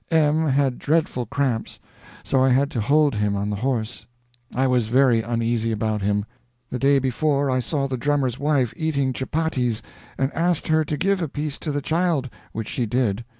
M 0.09 0.47
had 0.47 0.79
dreadful 0.79 1.27
cramps, 1.27 1.77
so 2.23 2.39
that 2.41 2.45
I 2.45 2.49
had 2.49 2.71
to 2.71 2.81
hold 2.81 3.13
him 3.13 3.35
on 3.35 3.51
the 3.51 3.57
horse. 3.57 4.07
I 4.55 4.65
was 4.65 4.87
very 4.87 5.21
uneasy 5.21 5.71
about 5.71 6.01
him. 6.01 6.25
The 6.71 6.79
day 6.79 6.97
before 6.97 7.51
I 7.51 7.59
saw 7.59 7.87
the 7.87 7.97
drummer's 7.97 8.39
wife 8.39 8.73
eating 8.75 9.13
chupatties, 9.13 9.83
and 10.17 10.33
asked 10.33 10.69
her 10.69 10.83
to 10.83 10.97
give 10.97 11.21
a 11.21 11.27
piece 11.29 11.59
to 11.59 11.71
the 11.71 11.83
child, 11.83 12.31
which 12.51 12.69
she 12.69 12.87
did. 12.87 13.23